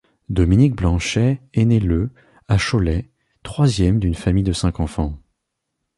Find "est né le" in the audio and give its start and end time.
1.53-2.09